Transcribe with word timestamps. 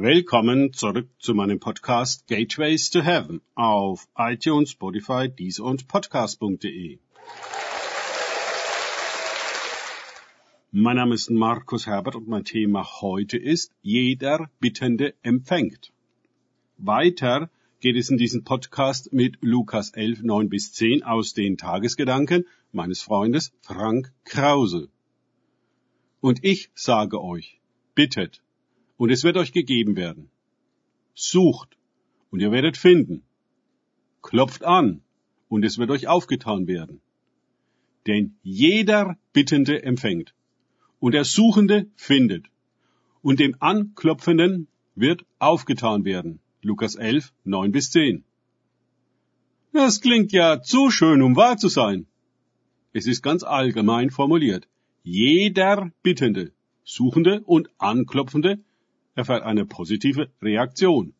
Willkommen 0.00 0.72
zurück 0.72 1.08
zu 1.18 1.34
meinem 1.34 1.58
Podcast 1.58 2.28
Gateways 2.28 2.88
to 2.90 3.02
Heaven 3.02 3.40
auf 3.56 4.06
iTunes, 4.16 4.70
Spotify, 4.70 5.28
Deezer 5.28 5.64
und 5.64 5.88
Podcast.de. 5.88 7.00
Mein 10.70 10.96
Name 10.96 11.16
ist 11.16 11.30
Markus 11.30 11.88
Herbert 11.88 12.14
und 12.14 12.28
mein 12.28 12.44
Thema 12.44 13.00
heute 13.00 13.38
ist 13.38 13.72
Jeder 13.82 14.48
Bittende 14.60 15.14
empfängt. 15.22 15.92
Weiter 16.76 17.50
geht 17.80 17.96
es 17.96 18.08
in 18.08 18.18
diesem 18.18 18.44
Podcast 18.44 19.12
mit 19.12 19.38
Lukas 19.40 19.90
11, 19.90 20.22
9 20.22 20.48
bis 20.48 20.72
10 20.74 21.02
aus 21.02 21.34
den 21.34 21.56
Tagesgedanken 21.56 22.46
meines 22.70 23.02
Freundes 23.02 23.50
Frank 23.62 24.12
Krause. 24.24 24.90
Und 26.20 26.44
ich 26.44 26.70
sage 26.76 27.20
euch, 27.20 27.58
bittet, 27.96 28.42
und 28.98 29.10
es 29.10 29.24
wird 29.24 29.38
euch 29.38 29.52
gegeben 29.52 29.96
werden. 29.96 30.28
Sucht, 31.14 31.78
und 32.30 32.40
ihr 32.40 32.52
werdet 32.52 32.76
finden. 32.76 33.22
Klopft 34.22 34.64
an, 34.64 35.00
und 35.48 35.64
es 35.64 35.78
wird 35.78 35.90
euch 35.90 36.08
aufgetan 36.08 36.66
werden. 36.66 37.00
Denn 38.06 38.36
jeder 38.42 39.16
Bittende 39.32 39.82
empfängt, 39.82 40.34
und 41.00 41.12
der 41.12 41.24
Suchende 41.24 41.86
findet, 41.94 42.46
und 43.22 43.40
dem 43.40 43.56
Anklopfenden 43.60 44.66
wird 44.94 45.24
aufgetan 45.38 46.04
werden. 46.04 46.40
Lukas 46.60 46.96
11, 46.96 47.32
9 47.44 47.72
bis 47.72 47.90
10. 47.90 48.24
Das 49.72 50.00
klingt 50.00 50.32
ja 50.32 50.60
zu 50.60 50.90
schön, 50.90 51.22
um 51.22 51.36
wahr 51.36 51.56
zu 51.56 51.68
sein. 51.68 52.06
Es 52.92 53.06
ist 53.06 53.22
ganz 53.22 53.44
allgemein 53.44 54.10
formuliert. 54.10 54.66
Jeder 55.04 55.92
Bittende, 56.02 56.52
Suchende 56.84 57.42
und 57.42 57.70
Anklopfende 57.78 58.58
erfährt 59.18 59.42
eine 59.42 59.66
positive 59.66 60.30
Reaktion. 60.40 61.12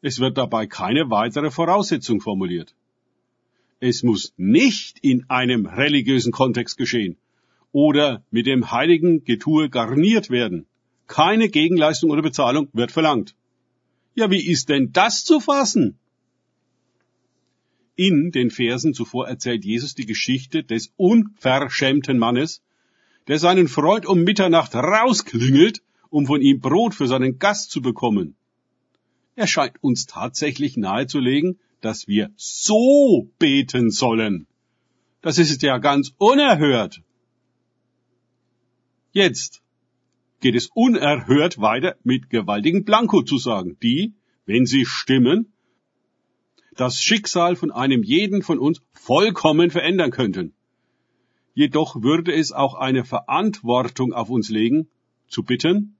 Es 0.00 0.20
wird 0.20 0.38
dabei 0.38 0.66
keine 0.66 1.10
weitere 1.10 1.50
Voraussetzung 1.50 2.22
formuliert. 2.22 2.74
Es 3.78 4.02
muss 4.02 4.32
nicht 4.38 5.00
in 5.00 5.28
einem 5.28 5.66
religiösen 5.66 6.32
Kontext 6.32 6.78
geschehen 6.78 7.18
oder 7.72 8.24
mit 8.30 8.46
dem 8.46 8.70
heiligen 8.70 9.22
Getue 9.24 9.68
garniert 9.68 10.30
werden. 10.30 10.64
Keine 11.06 11.50
Gegenleistung 11.50 12.10
oder 12.10 12.22
Bezahlung 12.22 12.68
wird 12.72 12.90
verlangt. 12.90 13.34
Ja, 14.14 14.30
wie 14.30 14.46
ist 14.50 14.70
denn 14.70 14.92
das 14.92 15.24
zu 15.24 15.40
fassen? 15.40 15.98
In 17.96 18.30
den 18.30 18.50
Versen 18.50 18.94
zuvor 18.94 19.28
erzählt 19.28 19.64
Jesus 19.66 19.94
die 19.94 20.06
Geschichte 20.06 20.64
des 20.64 20.92
unverschämten 20.96 22.18
Mannes, 22.18 22.62
der 23.28 23.38
seinen 23.38 23.68
Freund 23.68 24.06
um 24.06 24.24
Mitternacht 24.24 24.74
rausklingelt 24.74 25.82
um 26.14 26.26
von 26.26 26.40
ihm 26.40 26.60
Brot 26.60 26.94
für 26.94 27.08
seinen 27.08 27.40
Gast 27.40 27.72
zu 27.72 27.82
bekommen. 27.82 28.36
Er 29.34 29.48
scheint 29.48 29.82
uns 29.82 30.06
tatsächlich 30.06 30.76
nahezulegen, 30.76 31.58
dass 31.80 32.06
wir 32.06 32.30
so 32.36 33.28
beten 33.40 33.90
sollen. 33.90 34.46
Das 35.22 35.38
ist 35.38 35.60
ja 35.62 35.78
ganz 35.78 36.14
unerhört. 36.18 37.02
Jetzt 39.10 39.60
geht 40.38 40.54
es 40.54 40.68
unerhört 40.72 41.60
weiter 41.60 41.96
mit 42.04 42.30
gewaltigen 42.30 42.84
Blankozusagen, 42.84 43.76
die, 43.82 44.14
wenn 44.46 44.66
sie 44.66 44.86
stimmen, 44.86 45.52
das 46.76 47.02
Schicksal 47.02 47.56
von 47.56 47.72
einem 47.72 48.04
jeden 48.04 48.42
von 48.42 48.60
uns 48.60 48.80
vollkommen 48.92 49.72
verändern 49.72 50.12
könnten. 50.12 50.54
Jedoch 51.54 52.02
würde 52.02 52.32
es 52.32 52.52
auch 52.52 52.74
eine 52.74 53.04
Verantwortung 53.04 54.12
auf 54.12 54.30
uns 54.30 54.48
legen, 54.48 54.88
zu 55.26 55.42
bitten, 55.42 55.96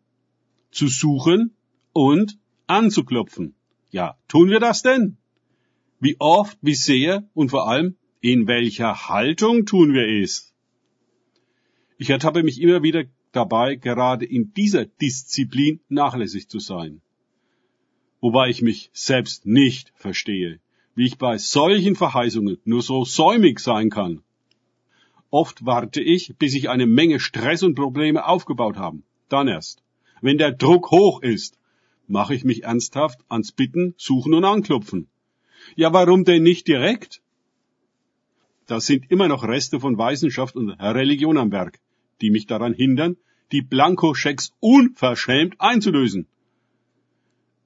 zu 0.74 0.88
suchen 0.88 1.56
und 1.92 2.38
anzuklopfen. 2.66 3.54
Ja, 3.90 4.16
tun 4.28 4.50
wir 4.50 4.60
das 4.60 4.82
denn? 4.82 5.16
Wie 6.00 6.16
oft, 6.18 6.58
wie 6.60 6.74
sehr 6.74 7.24
und 7.32 7.50
vor 7.50 7.68
allem, 7.68 7.96
in 8.20 8.46
welcher 8.46 9.08
Haltung 9.08 9.66
tun 9.66 9.92
wir 9.92 10.08
es? 10.08 10.52
Ich 11.96 12.10
ertappe 12.10 12.42
mich 12.42 12.60
immer 12.60 12.82
wieder 12.82 13.04
dabei, 13.32 13.76
gerade 13.76 14.24
in 14.24 14.52
dieser 14.52 14.84
Disziplin 14.84 15.80
nachlässig 15.88 16.48
zu 16.48 16.58
sein. 16.58 17.00
Wobei 18.20 18.48
ich 18.48 18.62
mich 18.62 18.90
selbst 18.92 19.46
nicht 19.46 19.92
verstehe, 19.94 20.60
wie 20.94 21.06
ich 21.06 21.18
bei 21.18 21.38
solchen 21.38 21.94
Verheißungen 21.94 22.58
nur 22.64 22.82
so 22.82 23.04
säumig 23.04 23.60
sein 23.60 23.90
kann. 23.90 24.22
Oft 25.30 25.64
warte 25.66 26.00
ich, 26.00 26.34
bis 26.38 26.52
sich 26.52 26.68
eine 26.68 26.86
Menge 26.86 27.20
Stress 27.20 27.62
und 27.62 27.74
Probleme 27.74 28.26
aufgebaut 28.26 28.76
haben. 28.76 29.04
Dann 29.28 29.48
erst 29.48 29.83
wenn 30.20 30.38
der 30.38 30.52
Druck 30.52 30.90
hoch 30.90 31.22
ist, 31.22 31.58
mache 32.06 32.34
ich 32.34 32.44
mich 32.44 32.64
ernsthaft 32.64 33.20
ans 33.28 33.52
Bitten, 33.52 33.94
Suchen 33.96 34.34
und 34.34 34.44
Anklopfen. 34.44 35.08
Ja, 35.76 35.92
warum 35.92 36.24
denn 36.24 36.42
nicht 36.42 36.68
direkt? 36.68 37.22
Da 38.66 38.80
sind 38.80 39.10
immer 39.10 39.28
noch 39.28 39.44
Reste 39.44 39.80
von 39.80 39.98
Weisenschaft 39.98 40.56
und 40.56 40.70
Religion 40.70 41.38
am 41.38 41.52
Werk, 41.52 41.80
die 42.20 42.30
mich 42.30 42.46
daran 42.46 42.74
hindern, 42.74 43.16
die 43.52 43.62
Blankoschecks 43.62 44.52
unverschämt 44.60 45.60
einzulösen. 45.60 46.26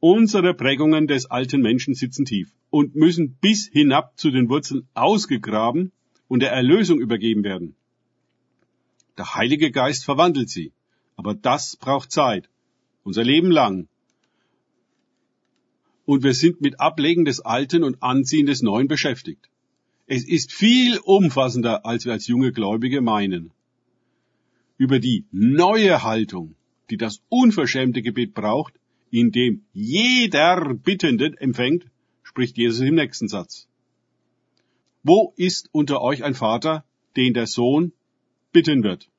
Unsere 0.00 0.54
Prägungen 0.54 1.06
des 1.06 1.26
alten 1.26 1.60
Menschen 1.60 1.94
sitzen 1.94 2.24
tief 2.24 2.52
und 2.70 2.94
müssen 2.94 3.36
bis 3.40 3.68
hinab 3.68 4.18
zu 4.18 4.30
den 4.30 4.48
Wurzeln 4.48 4.86
ausgegraben 4.94 5.92
und 6.28 6.40
der 6.40 6.52
Erlösung 6.52 7.00
übergeben 7.00 7.42
werden. 7.42 7.74
Der 9.16 9.34
Heilige 9.34 9.72
Geist 9.72 10.04
verwandelt 10.04 10.48
sie. 10.50 10.72
Aber 11.18 11.34
das 11.34 11.76
braucht 11.76 12.12
Zeit. 12.12 12.48
Unser 13.02 13.24
Leben 13.24 13.50
lang. 13.50 13.88
Und 16.06 16.22
wir 16.22 16.32
sind 16.32 16.60
mit 16.60 16.78
Ablegen 16.80 17.24
des 17.24 17.40
Alten 17.40 17.82
und 17.82 18.02
Anziehen 18.02 18.46
des 18.46 18.62
Neuen 18.62 18.86
beschäftigt. 18.86 19.50
Es 20.06 20.24
ist 20.24 20.52
viel 20.52 20.98
umfassender, 20.98 21.84
als 21.84 22.04
wir 22.04 22.12
als 22.12 22.28
junge 22.28 22.52
Gläubige 22.52 23.00
meinen. 23.00 23.50
Über 24.78 25.00
die 25.00 25.24
neue 25.32 26.04
Haltung, 26.04 26.54
die 26.88 26.96
das 26.96 27.20
unverschämte 27.28 28.00
Gebet 28.00 28.32
braucht, 28.32 28.74
in 29.10 29.32
dem 29.32 29.64
jeder 29.72 30.72
Bittenden 30.72 31.36
empfängt, 31.36 31.84
spricht 32.22 32.56
Jesus 32.56 32.80
im 32.86 32.94
nächsten 32.94 33.26
Satz. 33.26 33.66
Wo 35.02 35.34
ist 35.36 35.68
unter 35.72 36.00
euch 36.00 36.22
ein 36.22 36.34
Vater, 36.34 36.84
den 37.16 37.34
der 37.34 37.48
Sohn 37.48 37.92
bitten 38.52 38.84
wird? 38.84 39.10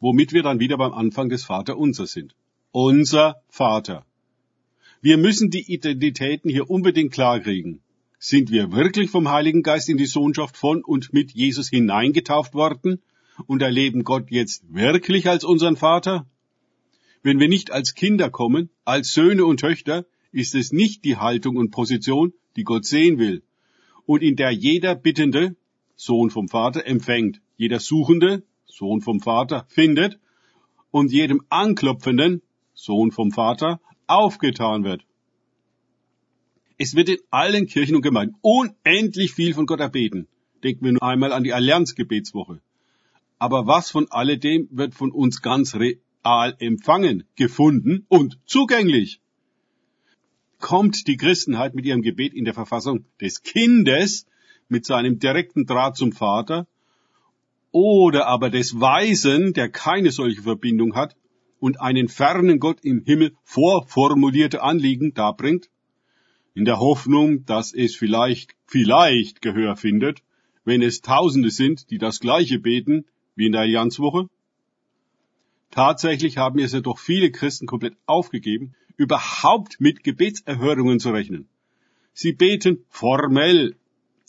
Womit 0.00 0.32
wir 0.32 0.42
dann 0.42 0.60
wieder 0.60 0.76
beim 0.76 0.92
Anfang 0.92 1.28
des 1.28 1.44
Vaterunser 1.44 2.06
sind. 2.06 2.34
Unser 2.72 3.42
Vater. 3.48 4.04
Wir 5.00 5.16
müssen 5.16 5.50
die 5.50 5.72
Identitäten 5.72 6.50
hier 6.50 6.68
unbedingt 6.68 7.12
klarkriegen. 7.12 7.80
Sind 8.18 8.50
wir 8.50 8.72
wirklich 8.72 9.10
vom 9.10 9.30
Heiligen 9.30 9.62
Geist 9.62 9.88
in 9.88 9.96
die 9.96 10.06
Sohnschaft 10.06 10.56
von 10.56 10.84
und 10.84 11.12
mit 11.12 11.32
Jesus 11.32 11.70
hineingetauft 11.70 12.54
worden 12.54 13.00
und 13.46 13.62
erleben 13.62 14.04
Gott 14.04 14.30
jetzt 14.30 14.62
wirklich 14.74 15.28
als 15.28 15.44
unseren 15.44 15.76
Vater? 15.76 16.26
Wenn 17.22 17.38
wir 17.38 17.48
nicht 17.48 17.70
als 17.70 17.94
Kinder 17.94 18.30
kommen, 18.30 18.70
als 18.84 19.14
Söhne 19.14 19.44
und 19.46 19.60
Töchter, 19.60 20.06
ist 20.32 20.54
es 20.54 20.72
nicht 20.72 21.04
die 21.04 21.16
Haltung 21.16 21.56
und 21.56 21.70
Position, 21.70 22.32
die 22.56 22.64
Gott 22.64 22.84
sehen 22.84 23.18
will 23.18 23.42
und 24.10 24.24
in 24.24 24.34
der 24.34 24.50
jeder 24.50 24.96
Bittende, 24.96 25.54
Sohn 25.94 26.30
vom 26.30 26.48
Vater, 26.48 26.84
empfängt, 26.84 27.40
jeder 27.56 27.78
Suchende, 27.78 28.42
Sohn 28.70 29.00
vom 29.00 29.20
Vater, 29.20 29.66
findet 29.68 30.18
und 30.90 31.12
jedem 31.12 31.42
Anklopfenden, 31.48 32.42
Sohn 32.74 33.10
vom 33.10 33.30
Vater, 33.30 33.80
aufgetan 34.06 34.84
wird. 34.84 35.04
Es 36.78 36.94
wird 36.94 37.10
in 37.10 37.18
allen 37.30 37.66
Kirchen 37.66 37.96
und 37.96 38.02
Gemeinden 38.02 38.36
unendlich 38.40 39.32
viel 39.32 39.52
von 39.52 39.66
Gott 39.66 39.80
erbeten. 39.80 40.26
Denken 40.64 40.84
wir 40.84 40.92
nur 40.92 41.02
einmal 41.02 41.32
an 41.32 41.44
die 41.44 41.52
Allianzgebetswoche. 41.52 42.60
Aber 43.38 43.66
was 43.66 43.90
von 43.90 44.10
alledem 44.10 44.68
wird 44.70 44.94
von 44.94 45.10
uns 45.10 45.42
ganz 45.42 45.74
real 45.74 46.56
empfangen, 46.58 47.24
gefunden 47.36 48.06
und 48.08 48.38
zugänglich? 48.46 49.20
Kommt 50.58 51.06
die 51.06 51.16
Christenheit 51.16 51.74
mit 51.74 51.86
ihrem 51.86 52.02
Gebet 52.02 52.34
in 52.34 52.44
der 52.44 52.54
Verfassung 52.54 53.04
des 53.20 53.42
Kindes 53.42 54.26
mit 54.68 54.84
seinem 54.84 55.18
direkten 55.18 55.66
Draht 55.66 55.96
zum 55.96 56.12
Vater 56.12 56.66
oder 57.72 58.26
aber 58.26 58.50
des 58.50 58.80
Weisen, 58.80 59.52
der 59.52 59.68
keine 59.68 60.10
solche 60.10 60.42
Verbindung 60.42 60.94
hat 60.94 61.16
und 61.58 61.80
einen 61.80 62.08
fernen 62.08 62.58
Gott 62.58 62.80
im 62.82 63.04
Himmel 63.04 63.34
vorformulierte 63.42 64.62
Anliegen 64.62 65.14
darbringt, 65.14 65.70
in 66.54 66.64
der 66.64 66.80
Hoffnung, 66.80 67.44
dass 67.44 67.72
es 67.72 67.94
vielleicht, 67.94 68.56
vielleicht 68.66 69.40
Gehör 69.40 69.76
findet, 69.76 70.22
wenn 70.64 70.82
es 70.82 71.00
Tausende 71.00 71.50
sind, 71.50 71.90
die 71.90 71.98
das 71.98 72.20
Gleiche 72.20 72.58
beten 72.58 73.04
wie 73.34 73.46
in 73.46 73.52
der 73.52 73.62
Allianzwoche? 73.62 74.28
Tatsächlich 75.70 76.36
haben 76.36 76.58
es 76.58 76.72
ja 76.72 76.80
doch 76.80 76.98
viele 76.98 77.30
Christen 77.30 77.66
komplett 77.66 77.96
aufgegeben, 78.06 78.74
überhaupt 78.96 79.80
mit 79.80 80.02
Gebetserhörungen 80.02 80.98
zu 80.98 81.10
rechnen. 81.10 81.48
Sie 82.12 82.32
beten 82.32 82.84
formell 82.88 83.76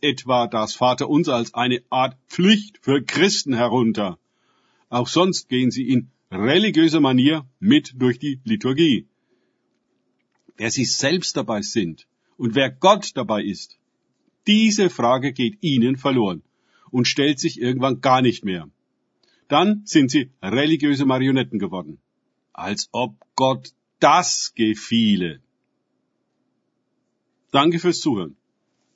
etwa 0.01 0.48
das 0.48 0.74
Vaterunser 0.75 1.36
als 1.36 1.53
eine 1.53 1.81
Art 1.89 2.18
Pflicht 2.27 2.80
für 2.81 3.03
Christen 3.03 3.53
herunter. 3.53 4.19
Auch 4.89 5.07
sonst 5.07 5.48
gehen 5.50 5.71
sie 5.71 5.88
in 5.88 6.09
religiöser 6.31 7.00
Manier 7.00 7.45
mit 7.59 7.94
durch 7.95 8.19
die 8.19 8.39
Liturgie. 8.44 9.07
Wer 10.57 10.71
sie 10.71 10.86
selbst 10.86 11.38
dabei 11.38 11.62
sind 11.62 12.07
und 12.38 12.56
wer 12.56 12.69
Gott 12.69 13.12
dabei 13.15 13.44
ist, 13.44 13.77
diese 14.48 14.89
Frage 14.89 15.33
geht 15.33 15.57
ihnen 15.62 15.98
verloren 15.98 16.42
und 16.89 17.07
stellt 17.07 17.39
sich 17.39 17.62
irgendwann 17.62 18.01
gar 18.01 18.21
nicht 18.21 18.44
mehr. 18.44 18.69
Dann 19.47 19.83
sind 19.86 20.12
sie 20.12 20.31
religiöse 20.42 21.06
Marionetten 21.06 21.59
geworden. 21.59 22.00
Als 22.54 22.89
ob 22.92 23.15
Gott 23.36 23.74
das 24.00 24.54
gefiele. 24.56 25.42
Danke 27.51 27.80
fürs 27.80 28.00
Zuhören. 28.00 28.36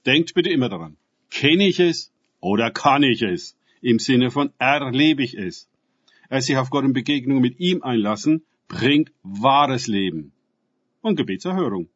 Denkt 0.05 0.33
bitte 0.33 0.49
immer 0.49 0.69
daran. 0.69 0.97
Kenne 1.31 1.67
ich 1.67 1.79
es 1.79 2.11
oder 2.39 2.71
kann 2.71 3.03
ich 3.03 3.21
es? 3.21 3.57
Im 3.81 3.99
Sinne 3.99 4.31
von 4.31 4.51
erlebe 4.57 5.23
ich 5.23 5.35
es. 5.35 5.69
Es 6.29 6.45
sich 6.45 6.57
auf 6.57 6.69
Gott 6.69 6.85
in 6.85 6.93
Begegnung 6.93 7.41
mit 7.41 7.59
ihm 7.59 7.83
einlassen, 7.83 8.43
bringt 8.67 9.11
wahres 9.23 9.87
Leben 9.87 10.31
und 11.01 11.15
Gebetserhörung. 11.15 11.87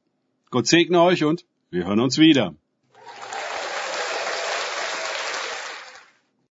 Gott 0.49 0.67
segne 0.67 1.01
euch 1.01 1.23
und 1.23 1.45
wir 1.71 1.85
hören 1.85 1.99
uns 1.99 2.17
wieder. 2.17 2.55